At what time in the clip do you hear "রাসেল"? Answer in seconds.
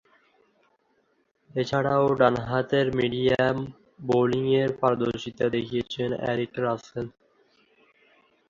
6.63-7.07